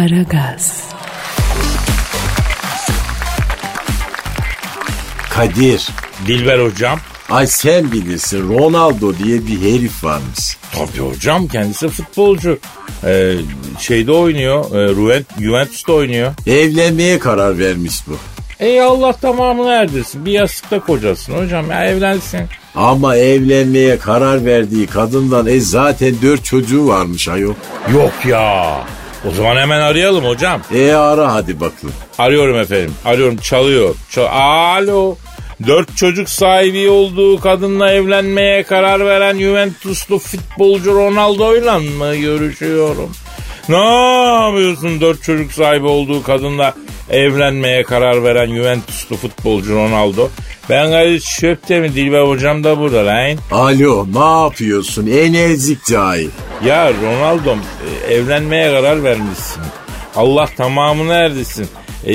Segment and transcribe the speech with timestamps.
[0.00, 0.84] Aragaz,
[5.30, 5.88] Kadir.
[6.26, 6.98] Dilber hocam.
[7.30, 10.56] Ay sen bilirsin Ronaldo diye bir herif varmış.
[10.72, 12.58] Tabii hocam kendisi futbolcu.
[13.04, 13.34] Ee,
[13.78, 14.64] şeyde oynuyor.
[14.74, 16.32] E, Juventus- Juventus'ta oynuyor.
[16.46, 18.16] Evlenmeye karar vermiş bu.
[18.60, 20.24] Ey Allah tamamını erdirsin.
[20.26, 22.40] Bir yastıkta kocasın hocam ya evlensin.
[22.74, 27.54] Ama evlenmeye karar verdiği kadından e zaten dört çocuğu varmış ayol.
[27.92, 28.84] Yok ya.
[29.30, 30.60] O zaman hemen arayalım hocam.
[30.74, 31.94] E ara hadi bakalım.
[32.18, 32.94] Arıyorum efendim.
[33.04, 33.94] Arıyorum çalıyor.
[34.10, 35.16] Çal- Alo.
[35.66, 43.10] Dört çocuk sahibi olduğu kadınla evlenmeye karar veren Juventuslu futbolcu Ronaldo'yla mı görüşüyorum?
[43.68, 43.76] Ne
[44.46, 46.74] yapıyorsun dört çocuk sahibi olduğu kadınla
[47.10, 50.28] evlenmeye karar veren Juventuslu futbolcu Ronaldo?
[50.70, 53.36] Ben Kadir Şöpte Dilber hocam da burada lan.
[53.50, 56.28] Alo ne yapıyorsun enerjik cahil.
[56.64, 57.58] Ya Ronaldo'm
[58.08, 59.62] e, evlenmeye karar vermişsin.
[60.16, 61.68] Allah tamamını erdirsin.
[62.06, 62.14] E,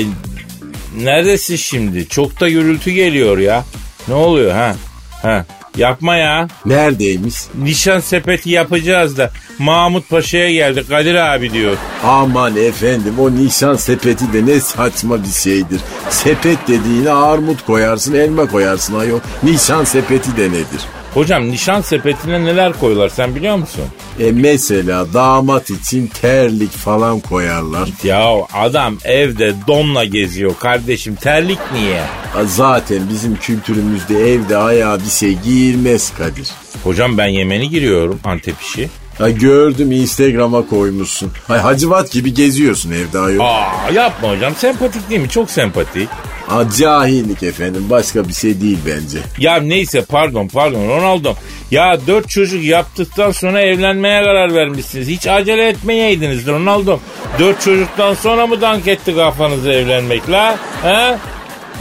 [1.02, 2.08] neredesin şimdi?
[2.08, 3.64] Çok da gürültü geliyor ya.
[4.08, 4.74] Ne oluyor ha?
[5.22, 5.46] Ha.
[5.76, 6.48] Yapma ya.
[6.66, 7.34] Neredeymiş?
[7.62, 11.76] Nişan sepeti yapacağız da Mahmut Paşa'ya geldi Kadir abi diyor.
[12.04, 15.80] Aman efendim o nişan sepeti de ne saçma bir şeydir.
[16.10, 19.20] Sepet dediğine armut koyarsın elma koyarsın ayol.
[19.42, 20.80] Nişan sepeti de nedir?
[21.14, 23.84] Hocam nişan sepetine neler koyuyorlar sen biliyor musun?
[24.20, 27.88] E mesela damat için terlik falan koyarlar.
[28.04, 32.00] Ya adam evde donla geziyor kardeşim terlik niye?
[32.46, 36.48] Zaten bizim kültürümüzde evde ayağa bir şey giyilmez Kadir.
[36.84, 38.88] Hocam ben Yemen'i giriyorum Antep işi.
[39.18, 41.32] Ha, gördüm Instagram'a koymuşsun.
[41.48, 43.40] Hay Hacivat gibi geziyorsun evde ayol.
[43.44, 45.28] Aa yapma hocam sempatik değil mi?
[45.28, 46.08] Çok sempatik.
[46.46, 49.18] Ha, cahillik efendim başka bir şey değil bence.
[49.38, 51.34] Ya neyse pardon pardon Ronaldo.
[51.70, 55.08] Ya dört çocuk yaptıktan sonra evlenmeye karar vermişsiniz.
[55.08, 56.98] Hiç acele etmeyeydiniz Ronaldo.
[57.38, 60.56] Dört çocuktan sonra mı dank etti kafanızı evlenmek la?
[60.82, 61.16] He?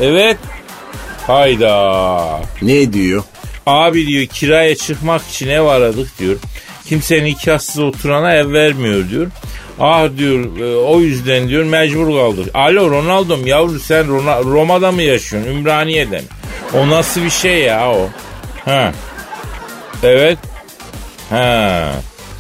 [0.02, 0.38] Evet.
[1.28, 2.42] Hayda.
[2.62, 3.24] Ne diyor?
[3.66, 6.36] Abi diyor kiraya çıkmak için ev aradık diyor.
[6.92, 9.28] Kimse nikahsız oturana ev vermiyor diyor.
[9.80, 12.56] Ah diyor e, o yüzden diyor mecbur kaldık.
[12.56, 14.08] Alo Ronaldo'm yavru sen
[14.54, 15.52] Roma'da mı yaşıyorsun?
[15.52, 16.24] Ümraniye'de mi?
[16.74, 18.10] O nasıl bir şey ya o?
[18.66, 18.94] Ha.
[20.04, 20.38] Evet.
[21.30, 21.92] Ha.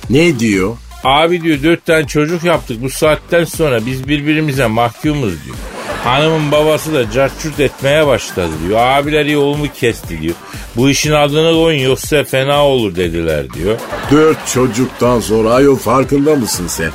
[0.09, 0.78] Ne diyor?
[1.03, 5.57] Abi diyor dört tane çocuk yaptık bu saatten sonra biz birbirimize mahkumuz diyor.
[6.03, 8.79] Hanımın babası da carçurt etmeye başladı diyor.
[8.79, 10.35] Abiler yolumu kesti diyor.
[10.75, 13.79] Bu işin adını koyun yoksa fena olur dediler diyor.
[14.12, 16.91] Dört çocuktan sonra ayol farkında mısın sen?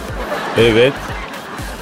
[0.58, 0.92] Evet.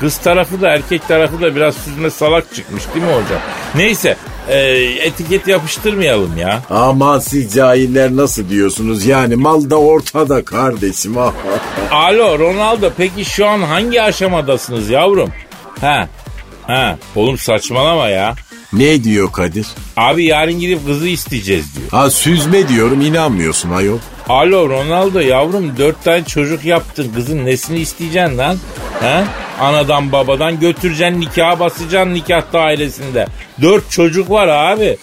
[0.00, 3.40] Kız tarafı da erkek tarafı da biraz süzme salak çıkmış değil mi hocam?
[3.74, 4.16] Neyse
[4.48, 4.58] e,
[5.06, 6.62] etiket yapıştırmayalım ya.
[6.70, 9.06] Aman siz cahiller nasıl diyorsunuz?
[9.06, 11.18] Yani mal da ortada kardeşim.
[11.18, 11.32] Ah.
[11.90, 15.30] Alo Ronaldo peki şu an hangi aşamadasınız yavrum?
[15.80, 16.08] Ha.
[16.66, 16.98] Ha.
[17.16, 18.34] Oğlum saçmalama ya.
[18.72, 19.66] Ne diyor Kadir?
[19.96, 21.88] Abi yarın gidip kızı isteyeceğiz diyor.
[21.90, 23.98] Ha süzme diyorum inanmıyorsun ayol.
[24.28, 28.56] Alo Ronaldo yavrum dört tane çocuk yaptın kızın nesini isteyeceksin lan?
[29.00, 29.24] He?
[29.60, 33.26] Anadan babadan götüreceksin nikaha basacaksın nikah dairesinde.
[33.62, 34.96] Dört çocuk var abi.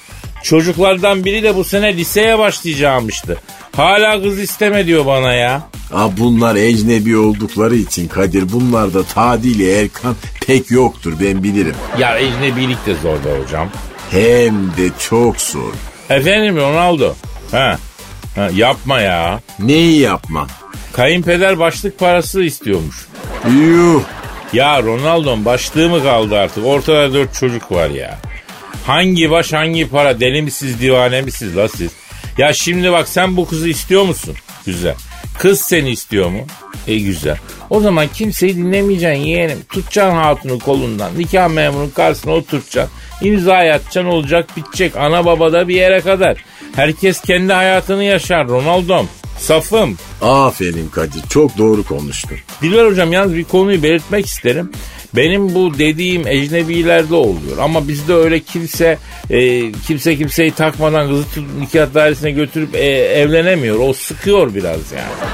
[0.43, 3.37] Çocuklardan biri de bu sene liseye başlayacakmıştı.
[3.75, 5.61] Hala kız isteme diyor bana ya.
[5.91, 10.15] Ha bunlar ecnebi oldukları için Kadir bunlarda tadili erkan
[10.47, 11.75] pek yoktur ben bilirim.
[11.99, 13.69] Ya ecnebilik de zor be hocam.
[14.11, 15.73] Hem de çok zor.
[16.09, 17.13] Efendim Ronaldo.
[17.51, 17.77] Ha.
[18.35, 19.39] ha yapma ya.
[19.59, 20.47] Neyi yapma?
[20.93, 22.95] Kayınpeder başlık parası istiyormuş.
[23.59, 24.01] Yuh.
[24.53, 26.65] Ya Ronaldo'nun başlığı mı kaldı artık?
[26.65, 28.19] Ortada dört çocuk var ya.
[28.87, 30.19] Hangi baş hangi para?
[30.19, 31.91] Deli misiniz divane misiniz la siz?
[32.37, 34.35] Ya şimdi bak sen bu kızı istiyor musun?
[34.65, 34.95] Güzel.
[35.39, 36.45] Kız seni istiyor mu?
[36.87, 37.37] E güzel.
[37.69, 39.57] O zaman kimseyi dinlemeyeceksin yeğenim.
[39.69, 41.11] Tutacaksın hatunu kolundan.
[41.17, 42.93] Nikah memurunun karşısına oturacaksın.
[43.21, 44.95] İmza atacaksın olacak bitecek.
[44.97, 46.37] Ana babada bir yere kadar.
[46.75, 49.07] Herkes kendi hayatını yaşar Ronaldo'm.
[49.39, 49.97] Safım.
[50.21, 52.37] Aferin Kadir çok doğru konuştun.
[52.61, 54.71] Dilber hocam yalnız bir konuyu belirtmek isterim.
[55.15, 58.97] Benim bu dediğim ecnebilerde oluyor ama bizde öyle kimse
[59.29, 61.25] e, kimse kimseyi takmadan kızı
[61.59, 63.79] nikah dairesine götürüp e, evlenemiyor.
[63.79, 65.31] O sıkıyor biraz yani.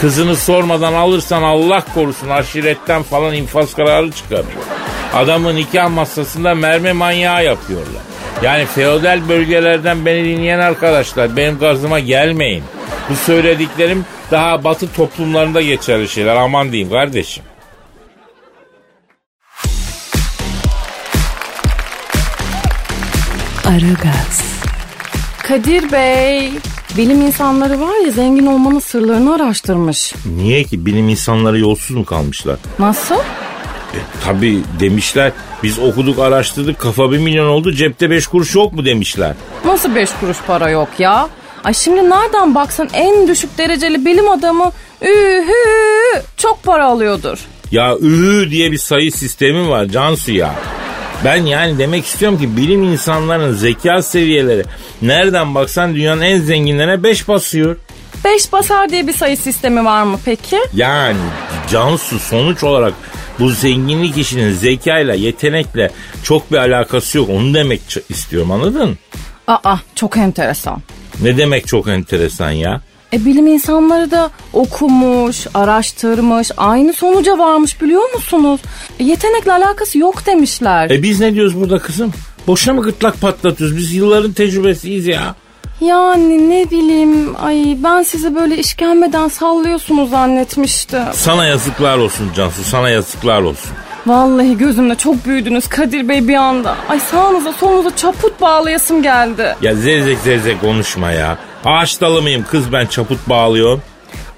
[0.00, 4.64] Kızını sormadan alırsan Allah korusun aşiretten falan infaz kararı çıkarıyor.
[5.14, 8.02] Adamı nikah masasında mermi manyağı yapıyorlar.
[8.42, 12.64] Yani feodal bölgelerden beni dinleyen arkadaşlar benim gazıma gelmeyin.
[13.10, 17.44] Bu söylediklerim daha batı toplumlarında geçerli şeyler aman diyeyim kardeşim.
[23.68, 24.42] Aragaz,
[25.42, 26.52] Kadir Bey,
[26.96, 30.14] bilim insanları var ya zengin olmanın sırlarını araştırmış.
[30.36, 32.56] Niye ki bilim insanları yolsuz mu kalmışlar?
[32.78, 33.14] Nasıl?
[34.24, 35.32] Tabii demişler
[35.62, 39.34] biz okuduk araştırdık kafa bir milyon oldu cepte beş kuruş yok mu demişler.
[39.64, 41.28] Nasıl beş kuruş para yok ya?
[41.64, 44.72] Ay şimdi nereden baksan en düşük dereceli bilim adamı
[45.02, 47.38] ühü çok para alıyordur.
[47.70, 50.54] Ya ühü diye bir sayı sistemi var Cansu ya.
[51.24, 54.64] Ben yani demek istiyorum ki bilim insanlarının zeka seviyeleri
[55.02, 57.76] nereden baksan dünyanın en zenginlerine 5 basıyor.
[58.24, 60.58] Beş basar diye bir sayı sistemi var mı peki?
[60.74, 61.16] Yani
[61.70, 62.94] Cansu sonuç olarak
[63.38, 65.90] bu zenginlik işinin zekayla, yetenekle
[66.22, 67.28] çok bir alakası yok.
[67.28, 68.98] Onu demek istiyorum anladın?
[69.46, 70.82] Aa çok enteresan.
[71.22, 72.80] Ne demek çok enteresan ya?
[73.14, 78.60] E bilim insanları da okumuş, araştırmış, aynı sonuca varmış biliyor musunuz?
[79.00, 80.90] E, yetenekle alakası yok demişler.
[80.90, 82.12] E biz ne diyoruz burada kızım?
[82.46, 83.76] Boşa mı gırtlak patlatıyoruz?
[83.76, 85.34] Biz yılların tecrübesiyiz ya.
[85.80, 91.02] Yani ne bileyim, ay ben sizi böyle işkembeden sallıyorsunuz zannetmiştim.
[91.12, 93.70] Sana yazıklar olsun Cansu, sana yazıklar olsun.
[94.06, 96.76] Vallahi gözümde çok büyüdünüz Kadir Bey bir anda.
[96.88, 99.56] Ay sağınıza solunuza çaput bağlayasım geldi.
[99.62, 101.38] Ya zevzek zevzek konuşma ya.
[101.64, 103.82] Ağaç dalı mıyım kız ben çaput bağlıyorum.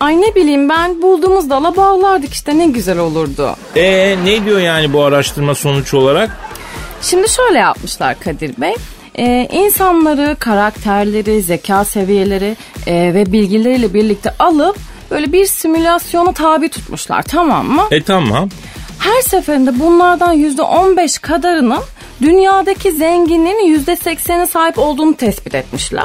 [0.00, 3.56] Ay ne bileyim ben bulduğumuz dala bağlardık işte ne güzel olurdu.
[3.76, 6.30] E ne diyor yani bu araştırma sonuç olarak?
[7.02, 8.74] Şimdi şöyle yapmışlar Kadir Bey.
[9.18, 12.56] Ee, insanları, karakterleri, zeka seviyeleri
[12.86, 14.76] e, ve bilgileriyle birlikte alıp
[15.10, 17.82] böyle bir simülasyona tabi tutmuşlar tamam mı?
[17.90, 18.48] E tamam.
[18.98, 21.80] Her seferinde bunlardan %15 kadarının
[22.22, 26.04] dünyadaki zenginliğin %80'e sahip olduğunu tespit etmişler.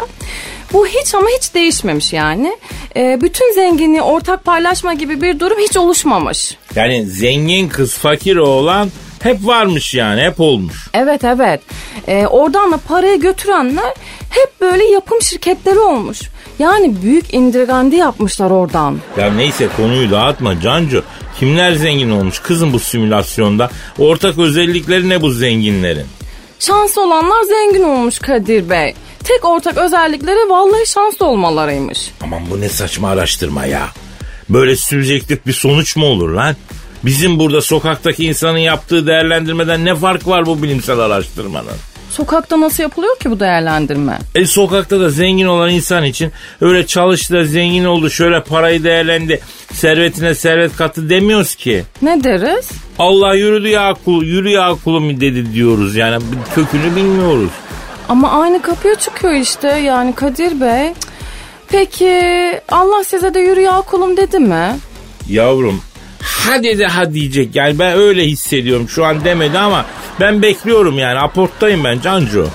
[0.73, 2.57] Bu hiç ama hiç değişmemiş yani.
[2.95, 6.57] Ee, bütün zenginliği ortak paylaşma gibi bir durum hiç oluşmamış.
[6.75, 8.89] Yani zengin kız fakir oğlan
[9.23, 10.87] hep varmış yani hep olmuş.
[10.93, 11.61] Evet evet.
[12.07, 13.93] Ee, oradan da parayı götürenler
[14.29, 16.21] hep böyle yapım şirketleri olmuş.
[16.59, 18.97] Yani büyük indirgandi yapmışlar oradan.
[19.17, 21.03] Ya neyse konuyu dağıtma Cancu.
[21.39, 23.69] Kimler zengin olmuş kızım bu simülasyonda?
[23.99, 26.05] Ortak özellikleri ne bu zenginlerin?
[26.59, 28.93] Şanslı olanlar zengin olmuş Kadir Bey.
[29.31, 32.11] Tek ortak özellikleri vallahi şanslı olmalarıymış.
[32.23, 33.87] Aman bu ne saçma araştırma ya.
[34.49, 36.55] Böyle sübjektif bir sonuç mu olur lan?
[37.05, 41.75] Bizim burada sokaktaki insanın yaptığı değerlendirmeden ne fark var bu bilimsel araştırmanın?
[42.09, 44.19] Sokakta nasıl yapılıyor ki bu değerlendirme?
[44.35, 46.31] E sokakta da zengin olan insan için
[46.61, 49.41] öyle çalıştı da zengin oldu şöyle parayı değerlendi
[49.73, 51.83] servetine servet kattı demiyoruz ki.
[52.01, 52.69] Ne deriz?
[52.99, 56.23] Allah yürüdü ya kul, yürü ya kulum dedi diyoruz yani
[56.55, 57.51] kökünü bilmiyoruz.
[58.11, 60.93] Ama aynı kapıya çıkıyor işte yani Kadir Bey.
[61.67, 62.11] Peki
[62.69, 64.77] Allah size de yürü ya kulum dedi mi?
[65.29, 65.81] Yavrum
[66.21, 69.85] hadi de ha diyecek yani ben öyle hissediyorum şu an demedi ama
[70.19, 72.47] ben bekliyorum yani aporttayım ben Cancu.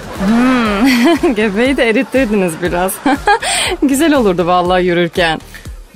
[1.37, 2.93] Gebeği de erittirdiniz biraz.
[3.83, 5.41] Güzel olurdu vallahi yürürken.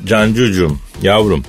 [0.04, 1.44] Cancucuğum yavrum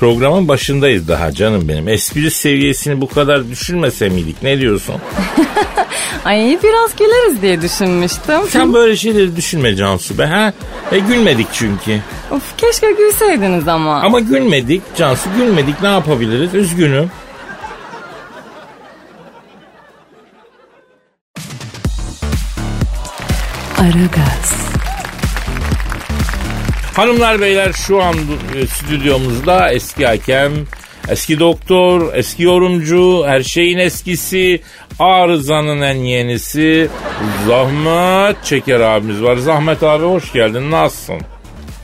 [0.00, 1.88] programın başındayız daha canım benim.
[1.88, 4.94] Espri seviyesini bu kadar düşürmese miydik ne diyorsun?
[6.24, 8.40] Ay biraz güleriz diye düşünmüştüm.
[8.48, 10.52] Sen böyle şeyleri düşünme Cansu be ha?
[10.92, 12.00] E gülmedik çünkü.
[12.30, 14.00] Of keşke gülseydiniz ama.
[14.00, 17.10] Ama gülmedik Cansu gülmedik ne yapabiliriz üzgünüm.
[23.78, 24.52] Aragaz,
[26.96, 28.14] Hanımlar beyler şu an
[28.56, 30.52] e, stüdyomuzda eski hakem,
[31.08, 34.60] eski doktor, eski yorumcu, her şeyin eskisi,
[34.98, 36.88] arızanın en yenisi
[37.46, 39.36] Zahmet Çeker abimiz var.
[39.36, 41.20] Zahmet abi hoş geldin nasılsın?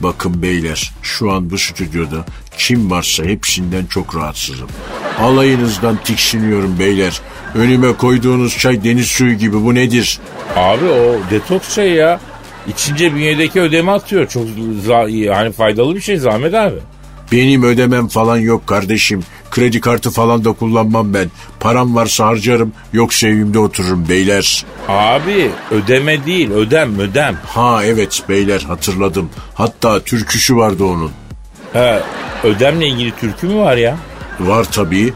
[0.01, 2.25] Bakın beyler şu an bu stüdyoda
[2.57, 4.67] kim varsa hepsinden çok rahatsızım.
[5.21, 7.21] Alayınızdan tiksiniyorum beyler.
[7.55, 10.19] Önüme koyduğunuz çay deniz suyu gibi bu nedir?
[10.55, 12.19] Abi o detoks şey ya.
[12.67, 14.27] İçince bünyedeki ödeme atıyor.
[14.27, 14.43] Çok
[14.87, 16.75] za- yani faydalı bir şey Zahmet abi.
[17.31, 19.23] Benim ödemem falan yok kardeşim.
[19.51, 21.31] Kredi kartı falan da kullanmam ben.
[21.59, 24.65] Param varsa harcarım yoksa evimde otururum beyler.
[24.87, 27.37] Abi ödeme değil ödem ödem.
[27.45, 29.29] Ha evet beyler hatırladım.
[29.53, 31.11] Hatta türküsü vardı onun.
[31.73, 31.99] He,
[32.43, 33.97] ödemle ilgili türkü mü var ya?
[34.39, 35.13] Var tabii.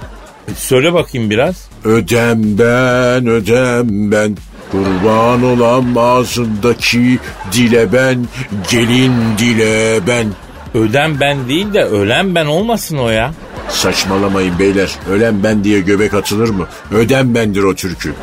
[0.48, 1.70] E, Söyle bakayım biraz.
[1.84, 4.38] Ödem ben, ödem ben.
[4.72, 7.20] Kurban olan ağzındaki
[7.52, 8.28] dile ben,
[8.72, 10.28] gelin dile ben.
[10.74, 13.34] Ödem ben değil de ölen ben olmasın o ya.
[13.70, 14.92] Saçmalamayın beyler.
[15.10, 16.68] Ölen ben diye göbek atılır mı?
[16.92, 18.14] Ödem bendir o türkü.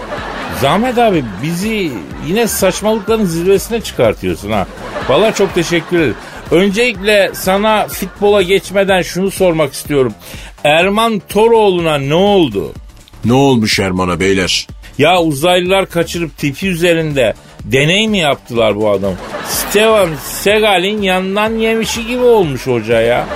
[0.61, 1.91] Zahmet abi bizi
[2.27, 4.67] yine saçmalıkların zirvesine çıkartıyorsun ha.
[5.09, 6.15] Vallahi çok teşekkür ederim.
[6.51, 10.15] Öncelikle sana futbola geçmeden şunu sormak istiyorum.
[10.65, 12.73] Erman Toroğlu'na ne oldu?
[13.25, 14.67] Ne olmuş Erman'a beyler?
[14.99, 19.13] Ya uzaylılar kaçırıp tipi üzerinde deney mi yaptılar bu adam?
[19.71, 23.27] Steven Seagal'in yandan yemişi gibi olmuş hoca ya.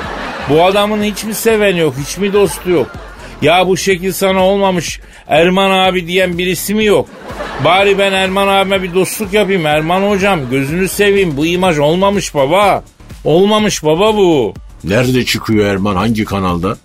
[0.50, 2.86] Bu adamın hiç mi seveni yok, hiç mi dostu yok?
[3.42, 7.08] Ya bu şekil sana olmamış Erman abi diyen birisi mi yok?
[7.64, 9.66] Bari ben Erman abime bir dostluk yapayım.
[9.66, 12.84] Erman hocam gözünü seveyim bu imaj olmamış baba.
[13.24, 14.54] Olmamış baba bu.
[14.84, 16.76] Nerede çıkıyor Erman hangi kanalda?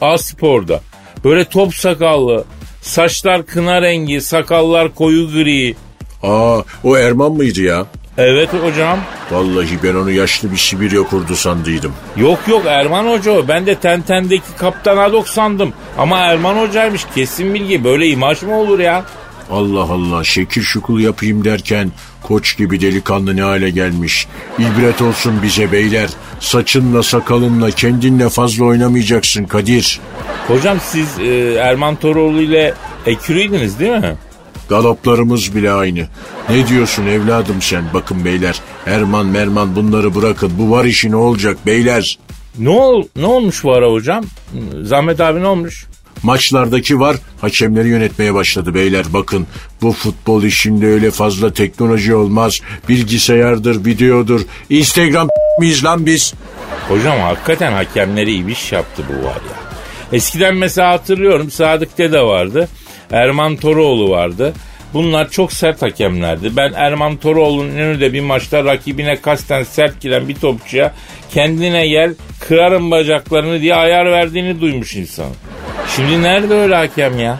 [0.00, 0.80] Aspor'da.
[1.24, 2.44] Böyle top sakallı.
[2.82, 5.76] Saçlar kına rengi, sakallar koyu gri.
[6.22, 7.86] Aa o Erman mıydı ya?
[8.18, 8.98] Evet hocam.
[9.30, 11.92] Vallahi ben onu yaşlı bir Sibirya kurdu sandıydım.
[12.16, 13.48] Yok yok Erman Hoca o.
[13.48, 15.72] Ben de Tenten'deki Kaptan Hadok sandım.
[15.98, 17.84] Ama Erman Hoca'ymış kesin bilgi.
[17.84, 19.04] Böyle imaj mı olur ya?
[19.50, 21.90] Allah Allah şekil şukul yapayım derken
[22.22, 24.26] koç gibi delikanlı ne hale gelmiş.
[24.58, 26.08] İbret olsun bize beyler.
[26.40, 30.00] Saçınla sakalınla kendinle fazla oynamayacaksın Kadir.
[30.48, 32.74] Hocam siz e, Erman Toroğlu ile
[33.06, 34.16] ekürüydünüz değil mi?
[34.68, 36.06] Galoplarımız bile aynı.
[36.50, 37.84] Ne diyorsun evladım sen?
[37.94, 40.52] Bakın beyler Erman Merman bunları bırakın.
[40.58, 42.18] Bu var işi ne olacak beyler?
[42.58, 44.24] Ne ol ne olmuş bu ara hocam?
[44.82, 45.86] Zahmet abi ne olmuş?
[46.22, 49.06] Maçlardaki var hakemleri yönetmeye başladı beyler.
[49.12, 49.46] Bakın
[49.82, 52.60] bu futbol işinde öyle fazla teknoloji olmaz.
[52.88, 54.40] Bilgisayardır, videodur.
[54.70, 55.28] Instagram
[55.60, 56.34] miyiz lan biz?
[56.88, 59.58] Hocam hakikaten hakemleri iyi bir iş yaptı bu var ya.
[60.12, 62.68] Eskiden mesela hatırlıyorum Sadık Dede vardı.
[63.12, 64.54] Erman Toroğlu vardı.
[64.94, 66.56] Bunlar çok sert hakemlerdi.
[66.56, 70.94] Ben Erman Toroğlu'nun önünde bir maçta rakibine kasten sert giren bir topçuya
[71.30, 75.28] kendine gel kırarım bacaklarını diye ayar verdiğini duymuş insan.
[75.96, 77.38] Şimdi nerede öyle hakem ya?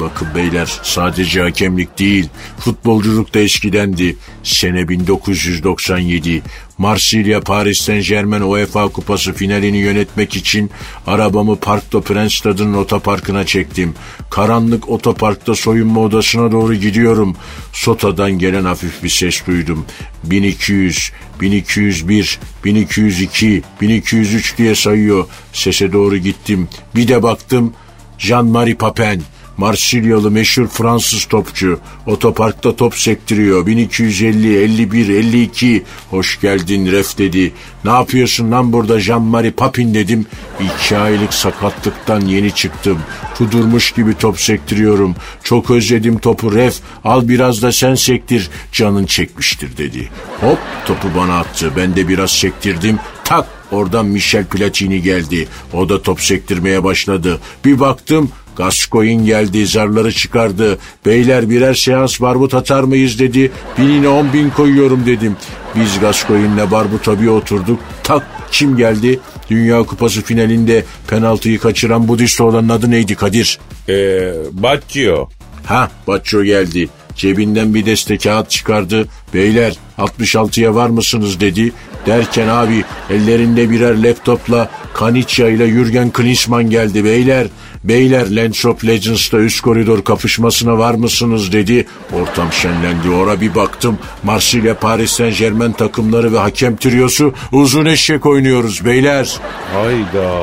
[0.00, 2.28] Bakın beyler sadece hakemlik değil
[2.58, 4.16] futbolculuk da eskidendi.
[4.42, 6.42] Sene 1997
[6.78, 10.70] Marsilya Paris Saint Germain UEFA kupası finalini yönetmek için
[11.06, 13.94] arabamı Park de Prince stadının otoparkına çektim.
[14.30, 17.36] Karanlık otoparkta soyunma odasına doğru gidiyorum.
[17.72, 19.84] Sota'dan gelen hafif bir ses duydum.
[20.24, 25.26] 1200, 1201, 1202, 1203 diye sayıyor.
[25.52, 26.68] Sese doğru gittim.
[26.94, 27.72] Bir de baktım
[28.18, 29.22] Jean-Marie Papin.
[29.56, 31.78] Marsilyalı meşhur Fransız topçu.
[32.06, 33.66] Otoparkta top sektiriyor.
[33.66, 35.82] 1250, 51, 52.
[36.10, 37.52] Hoş geldin ref dedi.
[37.84, 40.26] Ne yapıyorsun lan burada Jean-Marie Papin dedim.
[40.60, 42.98] İki aylık sakatlıktan yeni çıktım.
[43.38, 45.14] Kudurmuş gibi top sektiriyorum.
[45.42, 46.74] Çok özledim topu ref.
[47.04, 48.50] Al biraz da sen sektir.
[48.72, 50.08] Canın çekmiştir dedi.
[50.40, 51.72] Hop topu bana attı.
[51.76, 52.98] Ben de biraz sektirdim.
[53.24, 55.48] Tak oradan Michel Platini geldi.
[55.72, 57.40] O da top sektirmeye başladı.
[57.64, 60.78] Bir baktım Gascoigne geldi zarları çıkardı.
[61.06, 63.52] Beyler birer seans barbut atar mıyız dedi.
[63.78, 65.36] Binine on bin koyuyorum dedim.
[65.74, 67.78] Biz Gascoigne'le barbuta bir oturduk.
[68.02, 69.20] Tak kim geldi?
[69.50, 73.58] Dünya Kupası finalinde penaltıyı kaçıran Budist olanın adı neydi Kadir?
[73.88, 75.28] Ee, Baccio.
[75.66, 76.88] Ha Baccio geldi.
[77.16, 79.08] Cebinden bir deste kağıt çıkardı.
[79.34, 81.72] Beyler 66'ya var mısınız dedi.
[82.06, 87.46] Derken abi ellerinde birer laptopla Kanitya ile Jürgen Klinsmann geldi beyler.
[87.84, 91.86] Beyler Lens of Legends'ta üst koridor kapışmasına var mısınız dedi.
[92.12, 93.10] Ortam şenlendi.
[93.10, 93.98] Ora bir baktım.
[94.22, 99.40] Marsilya Paris Saint Germain takımları ve hakem triyosu uzun eşek oynuyoruz beyler.
[99.74, 100.42] Hayda.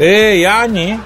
[0.00, 0.98] E yani?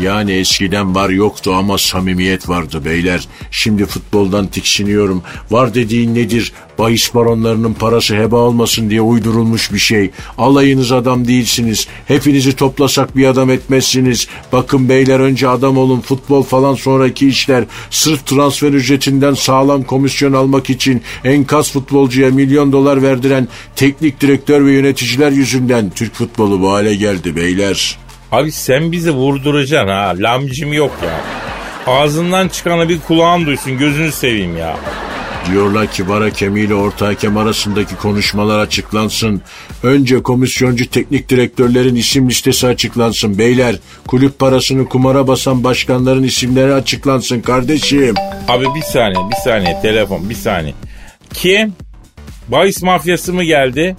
[0.00, 3.28] Yani eskiden var yoktu ama samimiyet vardı beyler.
[3.50, 5.22] Şimdi futboldan tiksiniyorum.
[5.50, 6.52] Var dediğin nedir?
[6.78, 10.10] Bahis baronlarının parası heba olmasın diye uydurulmuş bir şey.
[10.38, 11.86] Alayınız adam değilsiniz.
[12.08, 14.28] Hepinizi toplasak bir adam etmezsiniz.
[14.52, 17.64] Bakın beyler önce adam olun futbol falan sonraki işler.
[17.90, 24.72] Sırf transfer ücretinden sağlam komisyon almak için enkaz futbolcuya milyon dolar verdiren teknik direktör ve
[24.72, 27.98] yöneticiler yüzünden Türk futbolu bu hale geldi beyler.
[28.32, 30.14] Abi sen bizi vurduracaksın ha.
[30.18, 31.20] Lamcım yok ya.
[31.94, 34.76] Ağzından çıkanı bir kulağın duysun gözünü seveyim ya.
[35.50, 39.42] Diyorlar ki var hakemiyle orta hakem arasındaki konuşmalar açıklansın.
[39.82, 43.38] Önce komisyoncu teknik direktörlerin isim listesi açıklansın.
[43.38, 48.14] Beyler kulüp parasını kumara basan başkanların isimleri açıklansın kardeşim.
[48.48, 50.74] Abi bir saniye bir saniye telefon bir saniye.
[51.34, 51.74] Kim?
[52.48, 53.96] Bahis mafyası mı geldi?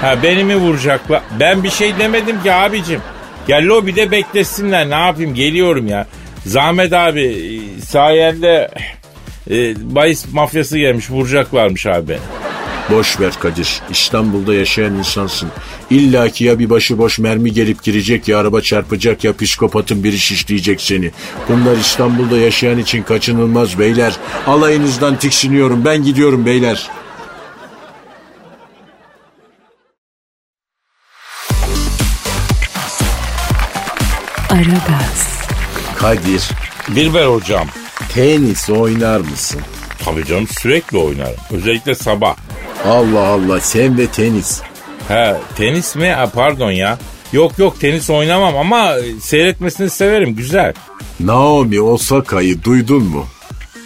[0.00, 1.22] Ha beni mi vuracaklar?
[1.40, 3.00] Ben bir şey demedim ki abicim.
[3.46, 6.06] Gel lobide beklesinler ne yapayım geliyorum ya.
[6.46, 8.70] Zahmet abi e, sayende
[9.50, 12.18] e, bahis mafyası gelmiş vuracaklarmış abi.
[12.90, 13.80] Boş ver Kadir.
[13.90, 15.48] İstanbul'da yaşayan insansın.
[15.90, 20.80] İlla ki ya bir başıboş mermi gelip girecek ya araba çarpacak ya psikopatın biri şişleyecek
[20.80, 21.10] seni.
[21.48, 24.12] Bunlar İstanbul'da yaşayan için kaçınılmaz beyler.
[24.46, 25.84] Alayınızdan tiksiniyorum.
[25.84, 26.88] Ben gidiyorum beyler.
[34.50, 35.40] Aragaz,
[35.98, 36.48] Kadir,
[36.94, 37.66] Dilber hocam.
[38.14, 39.60] tenis oynar mısın?
[40.04, 41.36] Tabii canım sürekli oynarım.
[41.50, 42.36] Özellikle sabah.
[42.88, 44.60] Allah Allah sen de tenis.
[45.08, 46.08] He tenis mi?
[46.08, 46.98] Ha, pardon ya.
[47.32, 48.92] Yok yok tenis oynamam ama
[49.22, 50.72] seyretmesini severim güzel.
[51.20, 53.26] Naomi Osaka'yı duydun mu?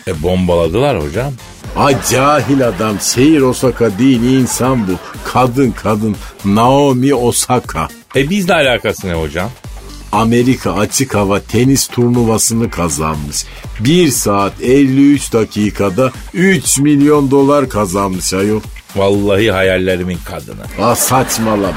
[0.08, 1.32] E bombaladılar hocam.
[1.76, 4.92] Ay cahil adam şehir Osaka değil insan bu.
[5.32, 7.88] Kadın kadın Naomi Osaka.
[8.16, 9.50] E bizle alakası ne hocam?
[10.14, 13.44] Amerika açık hava tenis turnuvasını kazanmış.
[13.80, 18.60] 1 saat 53 dakikada 3 milyon dolar kazanmış ayol.
[18.96, 20.64] Vallahi hayallerimin kadını.
[20.80, 21.76] Ah saçmalama.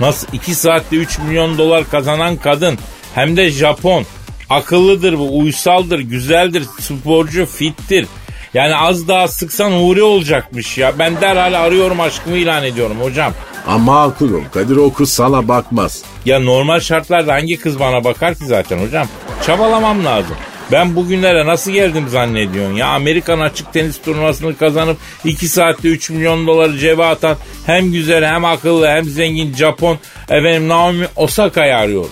[0.00, 2.78] Nasıl 2 saatte 3 milyon dolar kazanan kadın
[3.14, 4.04] hem de Japon.
[4.50, 8.06] Akıllıdır bu, uysaldır, güzeldir, sporcu, fittir.
[8.54, 10.98] Yani az daha sıksan huri olacakmış ya.
[10.98, 13.32] Ben derhal arıyorum aşkımı ilan ediyorum hocam.
[13.66, 14.12] Ama ol
[14.52, 16.02] Kadir o kız sana bakmaz.
[16.24, 19.06] Ya normal şartlarda hangi kız bana bakar ki zaten hocam?
[19.46, 20.36] Çabalamam lazım.
[20.72, 22.86] Ben bugünlere nasıl geldim zannediyorsun ya?
[22.86, 27.36] Amerikan açık tenis turnuvasını kazanıp 2 saatte 3 milyon doları cebe atan
[27.66, 32.10] hem güzel hem akıllı hem zengin Japon efendim Naomi Osaka'yı arıyorum.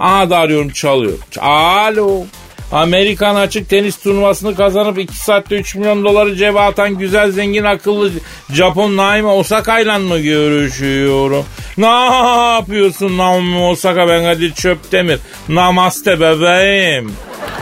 [0.00, 1.18] Aha da arıyorum çalıyor.
[1.40, 2.24] Alo.
[2.72, 8.10] Amerikan açık tenis turnuvasını kazanıp 2 saatte 3 milyon doları cebe atan güzel zengin akıllı
[8.52, 11.44] Japon Naomi Osaka'yla mı görüşüyorum?
[11.78, 15.18] Ne yapıyorsun Naomi Osaka ben Kadir Çöptemir.
[15.48, 17.12] Namaste bebeğim.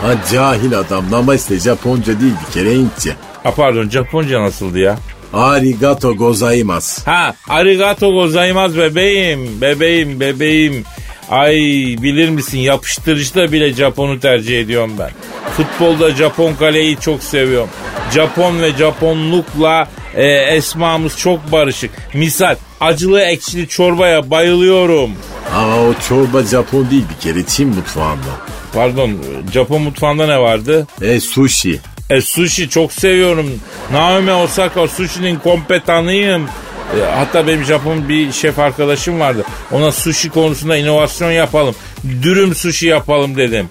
[0.01, 3.15] Ha cahil adam namaste Japonca değil bir kere Hintçe.
[3.43, 4.97] Ha pardon Japonca nasıldı ya?
[5.33, 7.01] Arigato gozaimasu.
[7.05, 9.61] Ha arigato gozaimasu bebeğim.
[9.61, 10.83] Bebeğim bebeğim.
[11.29, 11.55] Ay
[12.01, 15.09] bilir misin yapıştırıcıda bile Japon'u tercih ediyorum ben.
[15.57, 17.69] Futbolda Japon kaleyi çok seviyorum.
[18.13, 21.91] Japon ve Japonlukla e, esmamız çok barışık.
[22.13, 25.11] Misal acılı ekşili çorbaya bayılıyorum.
[25.55, 28.31] Ama o çorba Japon değil bir kere Çin mutfağında.
[28.73, 29.11] Pardon
[29.53, 30.87] Japon mutfağında ne vardı?
[31.01, 31.79] E sushi.
[32.09, 33.59] E sushi çok seviyorum.
[33.91, 36.47] Naomi Osaka sushi'nin kompetanıyım.
[36.95, 39.45] E, hatta benim Japon bir şef arkadaşım vardı.
[39.71, 41.75] Ona sushi konusunda inovasyon yapalım.
[42.21, 43.69] Dürüm sushi yapalım dedim.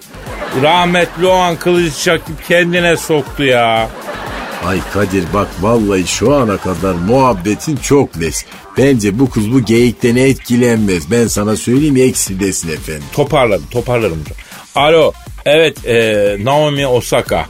[0.63, 3.89] Rahmetli o an kılıç çakıp kendine soktu ya.
[4.67, 8.35] Ay Kadir bak vallahi şu ana kadar muhabbetin çok leş.
[8.79, 11.11] Bence bu kız bu geyikten etkilenmez.
[11.11, 13.05] Ben sana söyleyeyim eksi desin efendim.
[13.13, 14.25] Toparladım toparlarım.
[14.75, 15.13] Alo
[15.47, 17.47] evet e, Naomi Osaka.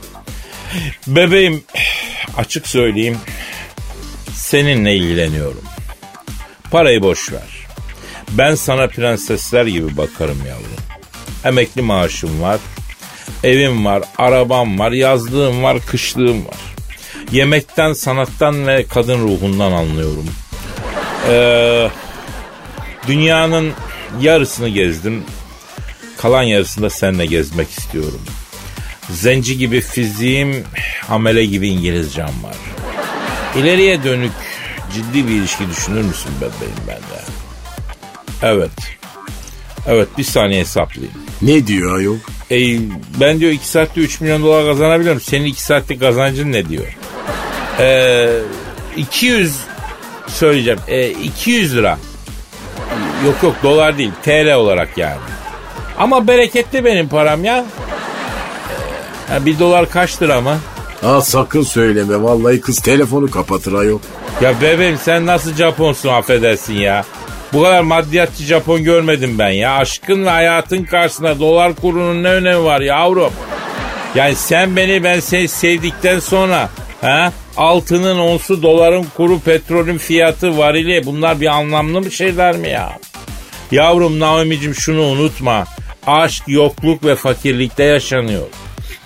[1.07, 1.63] Bebeğim
[2.37, 3.17] açık söyleyeyim
[4.47, 5.63] seninle ilgileniyorum.
[6.71, 7.67] Parayı boş ver.
[8.31, 10.77] Ben sana prensesler gibi bakarım yavrum.
[11.45, 12.59] Emekli maaşım var.
[13.43, 16.57] Evim var, arabam var, yazlığım var, kışlığım var.
[17.31, 20.29] Yemekten, sanattan ve kadın ruhundan anlıyorum.
[21.29, 21.89] Ee,
[23.07, 23.73] dünyanın
[24.21, 25.23] yarısını gezdim.
[26.17, 28.21] Kalan yarısında seninle gezmek istiyorum.
[29.09, 30.63] Zenci gibi fiziğim,
[31.09, 32.76] amele gibi İngilizcem var.
[33.55, 34.31] İleriye dönük
[34.93, 37.21] ciddi bir ilişki düşünür müsün bebeğim bende?
[38.41, 38.71] Evet.
[39.87, 41.13] Evet bir saniye hesaplayayım.
[41.41, 42.15] Ne diyor ayol?
[42.51, 42.57] E,
[43.19, 45.21] ben diyor 2 saatte 3 milyon dolar kazanabiliyorum.
[45.21, 46.97] Senin 2 saatlik kazancın ne diyor?
[47.79, 48.29] E,
[48.97, 49.55] 200
[50.27, 50.79] söyleyeceğim.
[50.87, 51.97] E, 200 lira.
[53.25, 55.17] Yok yok dolar değil TL olarak yani.
[55.97, 57.65] Ama bereketli benim param ya.
[59.35, 60.57] E, bir dolar kaç lira mı?
[61.03, 63.99] Aa sakın söyleme vallahi kız telefonu kapatır ayol.
[64.41, 67.05] Ya bebeğim sen nasıl Japonsun affedersin ya.
[67.53, 69.77] Bu kadar maddiyatçı Japon görmedim ben ya.
[69.77, 73.33] Aşkın ve hayatın karşısında dolar kurunun ne önemi var yavrum?
[74.15, 76.69] Yani sen beni ben seni sevdikten sonra
[77.01, 77.31] ha?
[77.57, 82.99] altının onsu doların kuru petrolün fiyatı varili bunlar bir anlamlı mı şeyler mi ya?
[83.71, 85.65] Yavrum Naomi'cim şunu unutma.
[86.07, 88.47] Aşk yokluk ve fakirlikte yaşanıyor.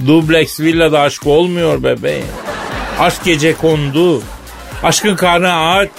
[0.08, 2.26] Dubleks villada aşk olmuyor bebeğim.
[3.00, 4.22] Aşk gece kondu.
[4.84, 5.90] Aşkın karnı aç.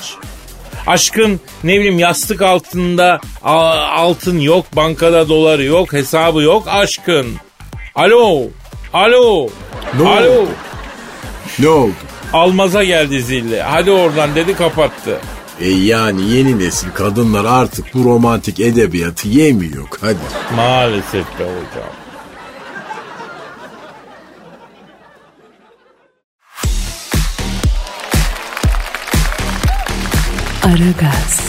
[0.86, 7.26] Aşkın ne bileyim yastık altında altın yok, bankada doları yok, hesabı yok aşkın.
[7.94, 8.42] Alo,
[8.92, 9.48] alo,
[10.00, 10.32] Ne alo.
[10.32, 10.48] oldu?
[11.58, 11.92] Ne oldu?
[12.32, 13.60] Almaza geldi zilli.
[13.62, 15.18] Hadi oradan dedi kapattı.
[15.60, 20.16] E yani yeni nesil kadınlar artık bu romantik edebiyatı yemiyor Kadir.
[20.56, 21.90] Maalesef be hocam.
[30.72, 31.40] Aragaz,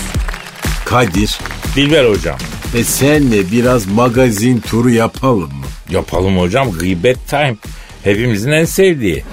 [0.86, 1.40] Kadir
[1.76, 2.38] Dilber hocam.
[2.76, 5.66] e senle biraz magazin turu yapalım mı?
[5.90, 7.56] Yapalım hocam gıybet time.
[8.04, 9.24] Hepimizin en sevdiği.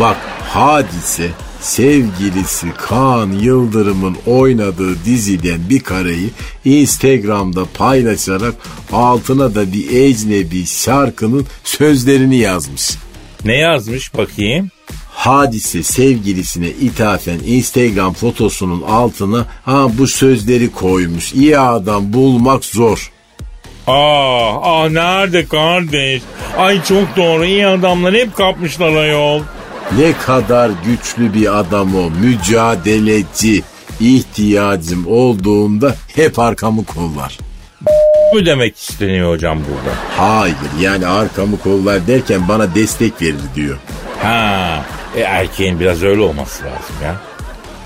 [0.00, 0.16] Bak
[0.48, 1.28] hadise
[1.60, 6.30] sevgilisi Kaan Yıldırım'ın oynadığı diziden bir kareyi
[6.64, 8.54] Instagram'da paylaşarak
[8.92, 12.90] altına da bir ecnebi şarkının sözlerini yazmış.
[13.44, 14.70] Ne yazmış bakayım?
[15.18, 21.32] Hadise sevgilisine ithafen Instagram fotosunun altına ha bu sözleri koymuş.
[21.32, 23.12] İyi adam bulmak zor.
[23.86, 26.22] Ah ah nerede kardeş?
[26.58, 29.42] Ay çok doğru iyi adamlar hep kapmışlar ayol.
[29.98, 32.10] Ne kadar güçlü bir adam o.
[32.10, 33.62] Mücadeleci.
[34.00, 37.38] İhtiyacım olduğunda hep arkamı kollar.
[38.34, 39.96] Bu demek isteniyor hocam burada.
[40.16, 43.78] Hayır yani arkamı kollar derken bana destek verir diyor.
[44.22, 44.84] Ha
[45.16, 47.16] e, erkeğin biraz öyle olması lazım ya.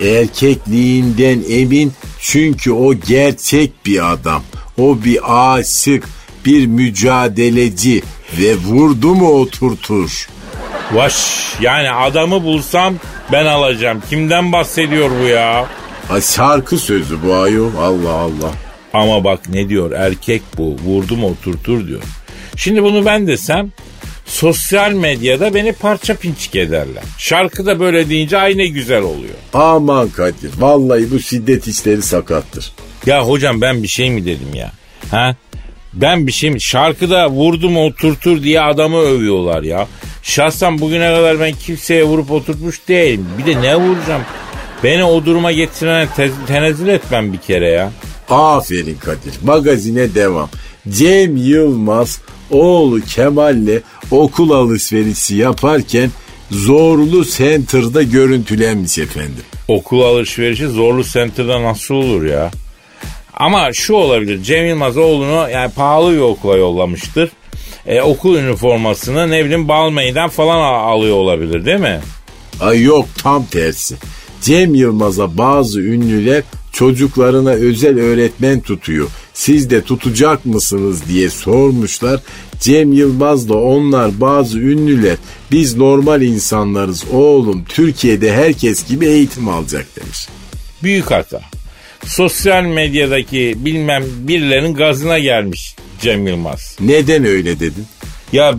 [0.09, 4.43] Erkekliğinden emin çünkü o gerçek bir adam.
[4.79, 6.09] O bir aşık,
[6.45, 8.03] bir mücadeleci
[8.39, 10.29] ve vurdu mu oturtur.
[10.93, 11.15] Vaş
[11.61, 12.95] yani adamı bulsam
[13.33, 14.03] ben alacağım.
[14.11, 15.67] Kimden bahsediyor bu ya?
[16.09, 18.51] Ha, şarkı sözü bu ayol Allah Allah.
[18.93, 22.03] Ama bak ne diyor erkek bu vurdu mu oturtur diyor.
[22.57, 23.73] Şimdi bunu ben desem
[24.33, 27.03] sosyal medyada beni parça pinçik ederler.
[27.19, 29.35] Şarkıda böyle deyince ay ne güzel oluyor.
[29.55, 32.73] Aman Kadir vallahi bu şiddet işleri sakattır.
[33.07, 34.73] Ya hocam ben bir şey mi dedim ya?
[35.11, 35.37] Ha?
[35.95, 36.61] Ben bir şey mi?
[36.61, 39.89] Şarkıda vurdum oturtur diye adamı övüyorlar ya.
[40.23, 43.27] Şahsen bugüne kadar ben kimseye vurup oturtmuş değilim.
[43.39, 44.23] Bir de ne vuracağım?
[44.85, 47.91] Beni o duruma getirene te- tenezzül etmem bir kere ya.
[48.31, 49.35] Aferin Kadir.
[49.45, 50.49] Magazine devam.
[50.89, 53.81] Cem Yılmaz oğlu Kemal'le
[54.13, 56.11] okul alışverişi yaparken
[56.51, 59.45] Zorlu Center'da görüntülenmiş efendim.
[59.69, 62.51] Okul alışverişi zorlu center'da nasıl olur ya?
[63.35, 64.43] Ama şu olabilir.
[64.43, 67.31] Cem Yılmaz oğlunu yani pahalı bir okula yollamıştır.
[67.87, 72.01] E, okul üniformasını ne bileyim Balmain'den falan al- alıyor olabilir değil mi?
[72.61, 73.95] Ay yok tam tersi.
[74.43, 79.09] Cem Yılmaz'a bazı ünlüler çocuklarına özel öğretmen tutuyor.
[79.43, 82.21] Siz de tutacak mısınız diye sormuşlar.
[82.61, 85.17] Cem Yılmaz da onlar bazı ünlüler
[85.51, 90.29] biz normal insanlarız oğlum Türkiye'de herkes gibi eğitim alacak demiş.
[90.83, 91.41] Büyük hata.
[92.05, 96.77] Sosyal medyadaki bilmem birilerinin gazına gelmiş Cem Yılmaz.
[96.81, 97.87] Neden öyle dedin?
[98.33, 98.55] Ya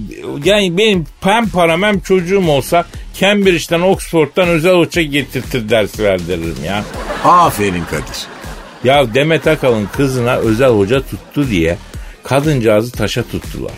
[0.45, 2.85] yani benim hem param hem çocuğum olsa
[3.19, 6.85] Cambridge'den Oxford'dan özel hoca getirtir ders verdiririm ya.
[7.23, 8.32] Aferin Kadir.
[8.83, 11.77] Ya Demet Akalın kızına özel hoca tuttu diye
[12.23, 13.73] kadıncağızı taşa tuttular.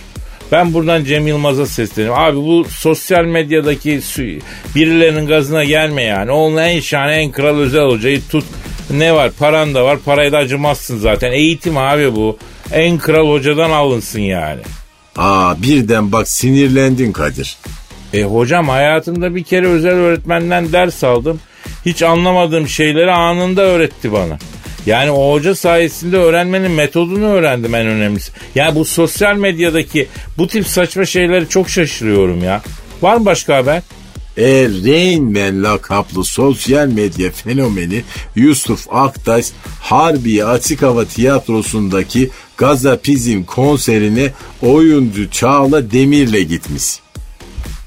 [0.52, 2.20] Ben buradan Cem Yılmaz'a sesleniyorum.
[2.20, 4.02] Abi bu sosyal medyadaki
[4.76, 6.32] birilerinin gazına gelme yani.
[6.32, 8.46] Oğlum en şahane en kral özel hocayı tut.
[8.92, 11.32] Ne var paran da var parayı da acımazsın zaten.
[11.32, 12.38] Eğitim abi bu.
[12.72, 14.62] En kral hocadan alınsın yani.
[15.18, 17.58] Aa birden bak sinirlendin Kadir.
[18.14, 21.40] E hocam hayatımda bir kere özel öğretmenden ders aldım.
[21.86, 24.38] Hiç anlamadığım şeyleri anında öğretti bana.
[24.86, 28.32] Yani o hoca sayesinde öğrenmenin metodunu öğrendim en önemlisi.
[28.56, 32.62] Yani bu sosyal medyadaki bu tip saçma şeyleri çok şaşırıyorum ya.
[33.02, 33.82] Var mı başka haber?
[34.38, 38.04] E Rain lakaplı sosyal medya fenomeni
[38.36, 39.46] Yusuf Aktaş
[39.82, 46.84] Harbiye Açık Hava Tiyatrosu'ndaki Gazapizm konserine oyuncu Çağla Demir'le gitmiş.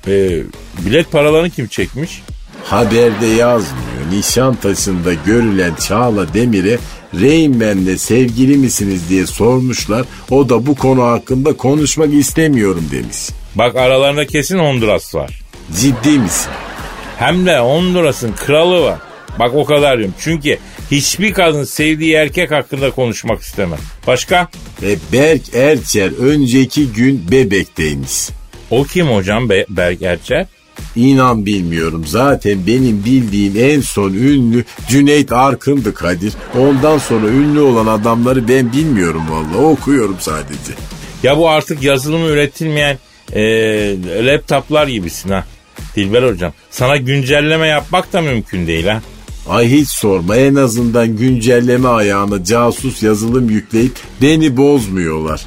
[0.07, 0.43] E,
[0.87, 2.23] bilet paralarını kim çekmiş?
[2.65, 3.88] Haberde yazmıyor.
[4.13, 6.79] Nişantaşı'nda görülen Çağla Demir'e
[7.15, 10.07] Rain Man'le sevgili misiniz diye sormuşlar.
[10.31, 13.17] O da bu konu hakkında konuşmak istemiyorum demiş.
[13.55, 15.41] Bak aralarında kesin Honduras var.
[15.81, 16.51] Ciddi misin?
[17.19, 18.99] Hem de Honduras'ın kralı var.
[19.39, 20.15] Bak o kadar diyorum.
[20.21, 20.59] Çünkü
[20.91, 23.81] hiçbir kadın sevdiği erkek hakkında konuşmak istemez.
[24.07, 24.49] Başka?
[24.83, 28.29] Ve Berk Erçer önceki gün bebekteymiş.
[28.71, 30.47] O kim hocam Be- Berk Erçel?
[30.97, 32.05] İnan bilmiyorum.
[32.07, 36.33] Zaten benim bildiğim en son ünlü Cüneyt Arkın'dı Kadir.
[36.59, 39.67] Ondan sonra ünlü olan adamları ben bilmiyorum vallahi.
[39.67, 40.73] Okuyorum sadece.
[41.23, 42.99] Ya bu artık yazılımı üretilmeyen
[43.33, 43.43] e,
[44.27, 45.45] laptoplar gibisin ha.
[45.97, 46.53] Dilber hocam.
[46.71, 49.03] Sana güncelleme yapmak da mümkün değil ha.
[49.49, 55.47] Ay hiç sorma en azından güncelleme ayağına casus yazılım yükleyip beni bozmuyorlar.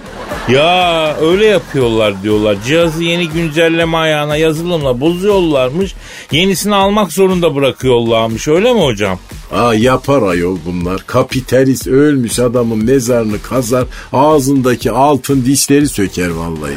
[0.50, 2.58] Ya öyle yapıyorlar diyorlar.
[2.66, 5.96] Cihazı yeni güncelleme ayağına yazılımla bozuyorlarmış.
[6.32, 8.48] Yenisini almak zorunda bırakıyorlarmış.
[8.48, 9.20] Öyle mi hocam?
[9.52, 11.02] Aa yapar ayol bunlar.
[11.08, 16.74] Kapitalist ölmüş adamın mezarını kazar ağzındaki altın dişleri söker vallahi.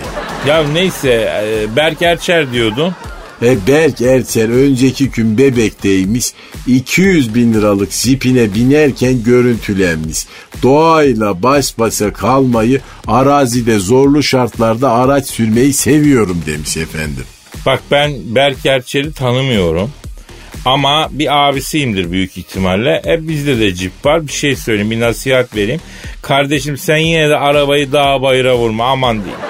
[0.48, 1.10] Ya neyse
[1.44, 2.92] e, Berk Erçer diyordun.
[3.42, 6.32] E Berk Erçer önceki gün bebekteymiş
[6.66, 10.26] 200 bin liralık jipine binerken görüntülenmiş.
[10.62, 17.24] Doğayla baş başa kalmayı arazide zorlu şartlarda araç sürmeyi seviyorum demiş efendim.
[17.66, 19.90] Bak ben Berk Erçel'i tanımıyorum.
[20.64, 23.02] Ama bir abisiyimdir büyük ihtimalle.
[23.06, 24.26] E bizde de cip var.
[24.26, 25.80] Bir şey söyleyeyim, bir nasihat vereyim.
[26.22, 29.40] Kardeşim sen yine de arabayı dağa bayıra vurma aman diyeyim.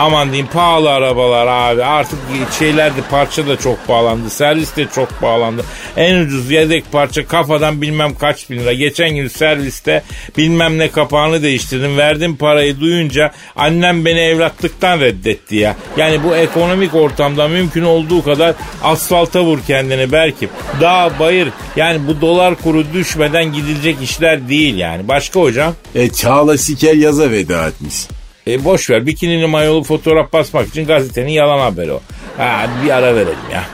[0.00, 1.84] Aman diyeyim pahalı arabalar abi.
[1.84, 2.18] Artık
[2.58, 4.30] şeyler de parça da çok pahalandı.
[4.30, 5.64] Servis de çok pahalandı.
[5.96, 8.72] En ucuz yedek parça kafadan bilmem kaç bin lira.
[8.72, 10.02] Geçen gün serviste
[10.38, 11.98] bilmem ne kapağını değiştirdim.
[11.98, 15.76] Verdim parayı duyunca annem beni evlatlıktan reddetti ya.
[15.96, 20.48] Yani bu ekonomik ortamda mümkün olduğu kadar asfalta vur kendini belki.
[20.80, 25.08] Dağ bayır yani bu dolar kuru düşmeden gidilecek işler değil yani.
[25.08, 25.74] Başka hocam?
[25.94, 28.19] E Çağla Siker yaza veda etmiş.
[28.46, 32.00] E boş ver bikinili mayolu fotoğraf basmak için gazetenin yalan haberi o.
[32.36, 33.64] Ha, bir ara verelim ya.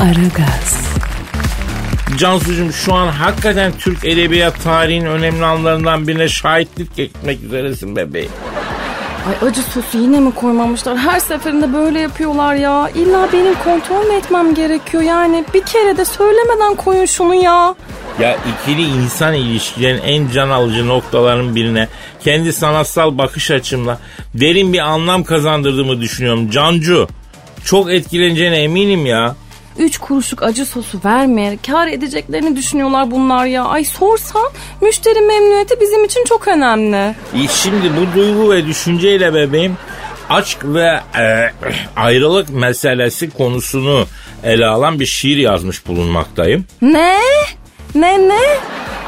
[0.00, 0.88] Aragaz,
[2.18, 8.30] Cansucuğum şu an hakikaten Türk edebiyat tarihinin önemli anlarından birine şahitlik etmek üzeresin bebeğim.
[9.28, 10.98] Ay acı sosu yine mi koymamışlar?
[10.98, 12.90] Her seferinde böyle yapıyorlar ya.
[12.94, 15.44] İlla benim kontrol mü etmem gerekiyor yani?
[15.54, 17.74] Bir kere de söylemeden koyun şunu ya.
[18.20, 21.88] Ya ikili insan ilişkilerin en can alıcı noktaların birine
[22.24, 23.98] kendi sanatsal bakış açımla
[24.34, 27.08] derin bir anlam kazandırdığımı düşünüyorum Cancu.
[27.64, 29.36] Çok etkileneceğine eminim ya.
[29.78, 33.64] Üç kuruşluk acı sosu vermeyerek kar edeceklerini düşünüyorlar bunlar ya.
[33.64, 37.14] Ay sorsan müşteri memnuniyeti bizim için çok önemli.
[37.50, 39.76] Şimdi bu duygu ve düşünceyle bebeğim
[40.30, 41.50] aşk ve e,
[41.96, 44.06] ayrılık meselesi konusunu
[44.44, 46.64] ele alan bir şiir yazmış bulunmaktayım.
[46.82, 47.18] Ne?
[47.94, 48.40] Ne ne?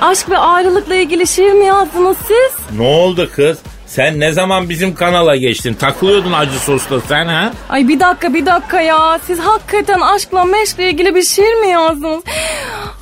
[0.00, 2.78] Aşk ve ayrılıkla ilgili şiir mi yazdınız siz?
[2.78, 3.58] Ne oldu kız?
[3.86, 5.74] Sen ne zaman bizim kanala geçtin?
[5.74, 7.52] Takılıyordun acı sosla sen ha?
[7.68, 9.18] Ay bir dakika bir dakika ya.
[9.26, 12.22] Siz hakikaten aşkla meşkle ilgili bir şiir mi yazdınız?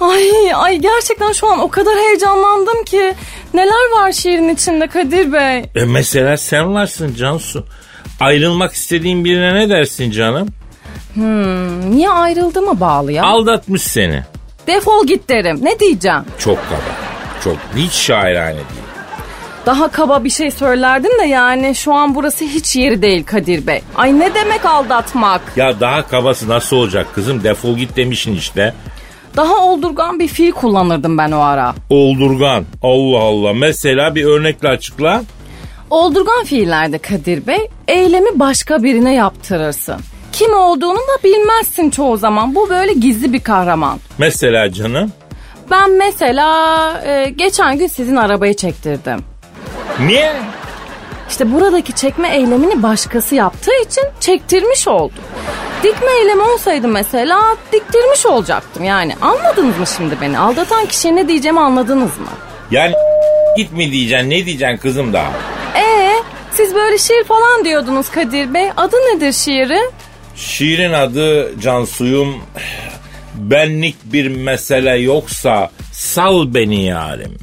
[0.00, 3.14] Ay ay gerçekten şu an o kadar heyecanlandım ki.
[3.54, 5.58] Neler var şiirin içinde Kadir Bey?
[5.58, 7.66] E mesela sen varsın Cansu.
[8.20, 10.48] Ayrılmak istediğin birine ne dersin canım?
[11.90, 13.24] Niye ayrıldığıma bağlı ya?
[13.24, 14.22] Aldatmış seni.
[14.66, 15.58] Defol git derim.
[15.62, 16.20] Ne diyeceğim?
[16.38, 16.80] Çok kaba.
[17.44, 18.83] Çok hiç şairane değil.
[19.66, 23.80] Daha kaba bir şey söylerdim de yani şu an burası hiç yeri değil Kadir Bey.
[23.96, 25.40] Ay ne demek aldatmak?
[25.56, 27.44] Ya daha kabası nasıl olacak kızım?
[27.44, 28.74] Defol git demişsin işte.
[29.36, 31.74] Daha oldurgan bir fiil kullanırdım ben o ara.
[31.90, 32.64] Oldurgan.
[32.82, 33.52] Allah Allah.
[33.52, 35.22] Mesela bir örnekle açıkla.
[35.90, 39.96] Oldurgan fiillerde Kadir Bey eylemi başka birine yaptırırsın.
[40.32, 42.54] Kim olduğunu da bilmezsin çoğu zaman.
[42.54, 43.98] Bu böyle gizli bir kahraman.
[44.18, 45.12] Mesela canım.
[45.70, 49.20] Ben mesela e, geçen gün sizin arabayı çektirdim.
[50.00, 50.32] Niye?
[51.28, 55.24] İşte buradaki çekme eylemini başkası yaptığı için çektirmiş oldum.
[55.82, 57.40] Dikme eylemi olsaydı mesela
[57.72, 59.16] diktirmiş olacaktım yani.
[59.20, 60.38] Anladınız mı şimdi beni?
[60.38, 62.26] Aldatan kişiye ne diyeceğimi anladınız mı?
[62.70, 62.94] Yani
[63.56, 65.30] git mi diyeceksin ne diyeceksin kızım daha?
[65.76, 66.12] Ee,
[66.52, 68.68] siz böyle şiir falan diyordunuz Kadir Bey.
[68.76, 69.90] Adı nedir şiirin?
[70.36, 72.34] Şiirin adı Cansuyum.
[73.34, 77.36] Benlik bir mesele yoksa sal beni yarim.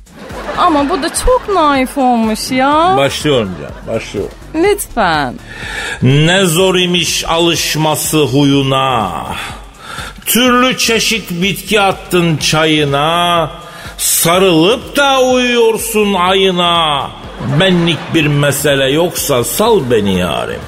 [0.57, 2.93] Ama bu da çok naif olmuş ya.
[2.97, 4.31] Başlıyorum canım başlıyorum.
[4.55, 5.33] Lütfen.
[6.01, 9.11] Ne zor imiş alışması huyuna.
[10.25, 13.51] Türlü çeşit bitki attın çayına.
[13.97, 17.07] Sarılıp da uyuyorsun ayına.
[17.59, 20.61] Benlik bir mesele yoksa sal beni yarim.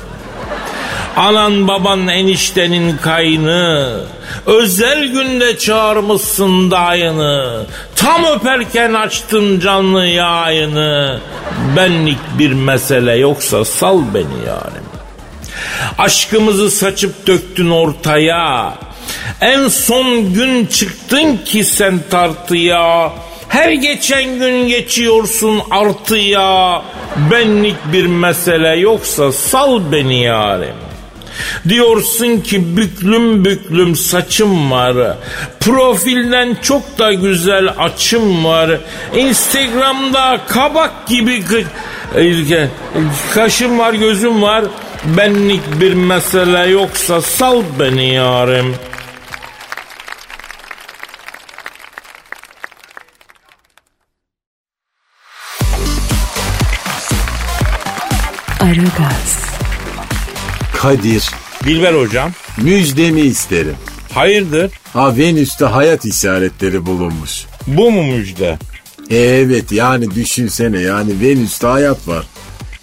[1.18, 4.00] Anan baban eniştenin kayını
[4.46, 7.66] Özel günde çağırmışsın dayını.
[7.96, 11.20] Tam öperken açtın canlı yayını.
[11.78, 14.84] Benlik bir mesele yoksa sal beni yarim.
[15.98, 18.74] Aşkımızı saçıp döktün ortaya.
[19.42, 23.14] En son gün çıktın ki sen tartıya.
[23.48, 26.82] Her geçen gün geçiyorsun artıya.
[27.32, 30.83] Benlik bir mesele yoksa sal beni yarim
[31.70, 35.18] Diyorsun ki büklüm büklüm saçım var.
[35.60, 38.72] Profilden çok da güzel açım var.
[39.16, 41.44] Instagram'da kabak gibi
[43.34, 44.66] kaşım var gözüm var.
[45.18, 48.76] Benlik bir mesele yoksa sal beni yarim.
[60.84, 61.24] Kadir,
[61.66, 62.32] Dilber hocam.
[62.58, 63.76] müjdemi isterim.
[64.14, 64.72] Hayırdır?
[64.94, 67.46] Ha Venüs'te hayat işaretleri bulunmuş.
[67.68, 68.58] Bu mu müjde?
[69.10, 72.26] Evet yani düşünsene yani Venüs'te hayat var.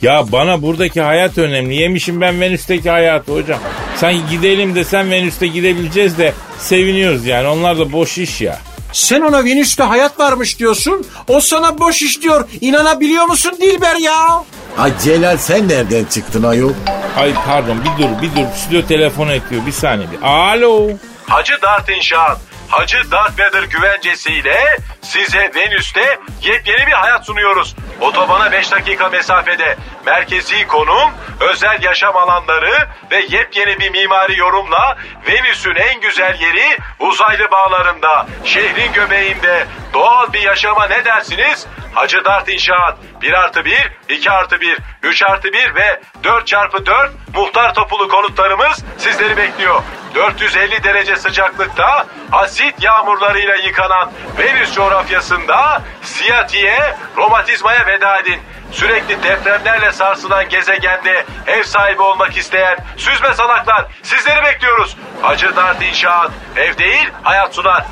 [0.03, 1.75] Ya bana buradaki hayat önemli.
[1.77, 3.59] Yemişim ben Venüs'teki hayatı hocam.
[3.97, 7.49] Sanki gidelim de sen Venüs'te gidebileceğiz de seviniyoruz yani.
[7.49, 8.59] Onlar da boş iş ya.
[8.93, 11.07] Sen ona Venüs'te hayat varmış diyorsun.
[11.29, 12.49] O sana boş iş diyor.
[12.61, 14.45] İnanabiliyor musun Dilber ya?
[14.79, 16.73] Ay Celal sen nereden çıktın ayol?
[17.17, 18.47] Ay pardon bir dur bir dur.
[18.57, 20.09] Stüdyo telefon ediyor bir saniye.
[20.13, 20.19] Bir.
[20.23, 20.89] Alo.
[21.27, 22.39] Hacı Dert İnşaat.
[22.71, 27.77] Hacı Darth Vader güvencesiyle size Venüs'te yepyeni bir hayat sunuyoruz.
[28.01, 34.97] Otobana 5 dakika mesafede merkezi konum, özel yaşam alanları ve yepyeni bir mimari yorumla
[35.29, 41.67] Venüs'ün en güzel yeri uzaylı bağlarında, şehrin göbeğinde doğal bir yaşama ne dersiniz?
[41.95, 46.87] Hacı Dert İnşaat 1 artı 1, 2 artı 1, 3 artı 1 ve 4 çarpı
[46.87, 49.83] 4 muhtar topulu konutlarımız sizleri bekliyor.
[50.15, 58.41] 450 derece sıcaklıkta asit yağmurlarıyla yıkanan Venüs coğrafyasında siyatiye, romatizmaya veda edin.
[58.73, 64.97] Sürekli depremlerle sarsılan gezegende ev sahibi olmak isteyen süzme salaklar sizleri bekliyoruz.
[65.23, 67.85] Hacı Dert İnşaat ev değil hayat sunar.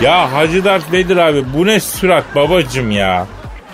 [0.00, 3.26] Ya Hacı Dert Vedir abi bu ne sürat babacım ya.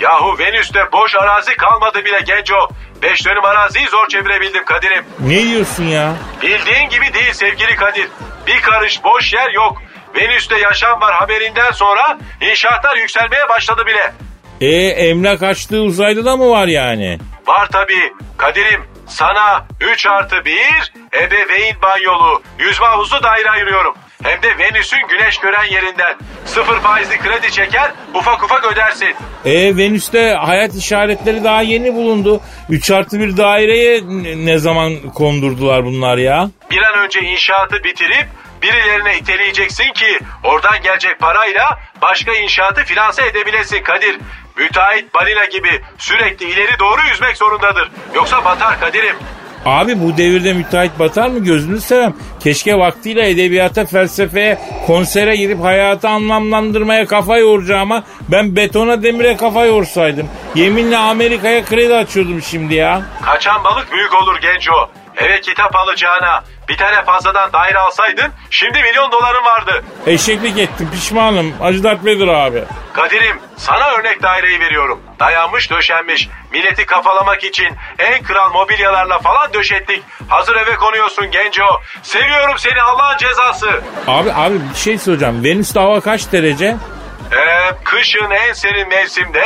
[0.03, 2.69] Yahu Venüs'te boş arazi kalmadı bile genco.
[3.03, 5.05] Beş dönüm araziyi zor çevirebildim Kadir'im.
[5.21, 6.12] Ne diyorsun ya?
[6.43, 8.09] Bildiğin gibi değil sevgili Kadir.
[8.47, 9.83] Bir karış boş yer yok.
[10.17, 14.12] Venüs'te yaşam var haberinden sonra inşaatlar yükselmeye başladı bile.
[14.61, 17.19] E emlak açtığı uzaylı da mı var yani?
[17.47, 18.12] Var tabii.
[18.38, 23.95] Kadir'im sana 3 artı 1 ebeveyn banyolu yüzme havuzu daire ayırıyorum.
[24.23, 26.15] Hem de Venüs'ün güneş gören yerinden.
[26.45, 29.15] Sıfır faizli kredi çeker ufak ufak ödersin.
[29.45, 32.41] E Venüs'te hayat işaretleri daha yeni bulundu.
[32.69, 34.01] 3 artı bir daireye
[34.47, 36.51] ne zaman kondurdular bunlar ya?
[36.71, 38.27] Bir an önce inşaatı bitirip
[38.63, 44.19] birilerine iteleyeceksin ki oradan gelecek parayla başka inşaatı finanse edebilesin Kadir.
[44.57, 47.91] Müteahhit balina gibi sürekli ileri doğru yüzmek zorundadır.
[48.15, 49.17] Yoksa batar Kadir'im.
[49.66, 52.16] Abi bu devirde müteahhit batar mı gözünü seveyim.
[52.40, 60.29] Keşke vaktiyle edebiyata, felsefeye, konsere gidip hayatı anlamlandırmaya kafa yoracağıma ben betona demire kafa yorsaydım.
[60.55, 63.03] Yeminle Amerika'ya kredi açıyordum şimdi ya.
[63.22, 64.88] Kaçan balık büyük olur genco.
[65.16, 69.85] Eve kitap alacağına bir tane fazladan daire alsaydın şimdi milyon doların vardı.
[70.07, 71.55] Eşeklik ettim pişmanım.
[71.62, 72.64] Acı Dert abi.
[72.92, 75.01] Kadir'im sana örnek daireyi veriyorum.
[75.20, 76.29] Dayanmış döşenmiş.
[76.53, 80.03] Milleti kafalamak için en kral mobilyalarla falan döşettik.
[80.29, 81.64] Hazır eve konuyorsun genco.
[82.03, 83.81] Seviyorum seni Allah'ın cezası.
[84.07, 85.44] Abi abi bir şey soracağım.
[85.44, 86.77] Venüs'te hava kaç derece?
[87.33, 89.45] Ee, kışın en serin mevsimde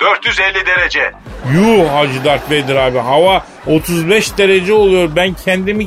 [0.00, 1.12] 450 derece.
[1.54, 2.98] Yuh Hacı Dert Vedir abi.
[2.98, 5.10] Hava 35 derece oluyor.
[5.16, 5.86] Ben kendimi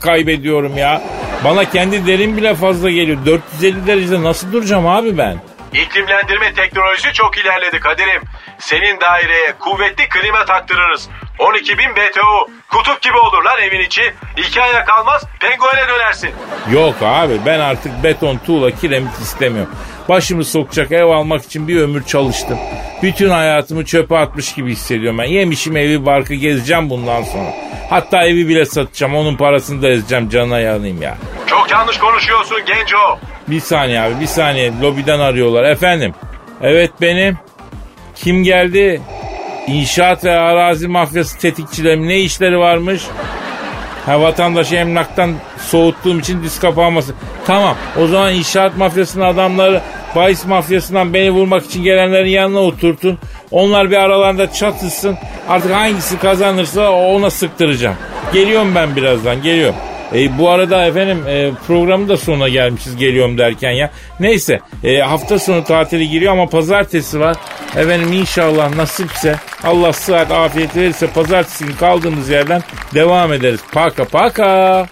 [0.00, 1.02] kaybediyorum ya.
[1.44, 3.18] Bana kendi derin bile fazla geliyor.
[3.26, 5.36] 450 derecede nasıl duracağım abi ben?
[5.72, 8.22] İklimlendirme teknolojisi çok ilerledi Kadir'im.
[8.58, 11.08] Senin daireye kuvvetli klima taktırırız.
[11.38, 12.50] 12.000 BTU.
[12.70, 14.14] Kutup gibi olur lan evin içi.
[14.36, 16.30] İki aya kalmaz penguene dönersin.
[16.72, 19.72] Yok abi ben artık beton, tuğla, kiremit istemiyorum.
[20.08, 22.58] Başımı sokacak ev almak için bir ömür çalıştım.
[23.02, 25.24] Bütün hayatımı çöpe atmış gibi hissediyorum ben.
[25.24, 27.50] Yemişim evi barkı gezeceğim bundan sonra.
[27.90, 31.16] Hatta evi bile satacağım onun parasını da ezeceğim canına yanayım ya.
[31.46, 33.18] Çok yanlış konuşuyorsun genco.
[33.48, 35.64] Bir saniye abi bir saniye lobiden arıyorlar.
[35.64, 36.14] Efendim
[36.62, 37.38] evet benim.
[38.14, 39.00] Kim geldi?
[39.66, 43.02] İnşaat ve arazi mafyası tetikçilerin ne işleri varmış?
[44.06, 47.14] Ha vatandaşı emlaktan soğuttuğum için diz kapanması.
[47.46, 49.80] Tamam o zaman inşaat mafyasının adamları
[50.16, 53.18] bahis mafyasından beni vurmak için gelenlerin yanına oturtun.
[53.50, 55.16] Onlar bir aralarında çatışsın.
[55.48, 57.96] Artık hangisi kazanırsa ona sıktıracağım.
[58.32, 59.76] Geliyorum ben birazdan geliyorum.
[60.14, 63.90] E, bu arada efendim e, programın da sonuna gelmişiz geliyorum derken ya.
[64.20, 67.36] Neyse e, hafta sonu tatili giriyor ama pazartesi var.
[67.76, 72.62] Efendim inşallah nasipse Allah sıhhat afiyet verirse pazartesi kaldığımız yerden
[72.94, 73.60] devam ederiz.
[73.72, 74.86] Paka paka.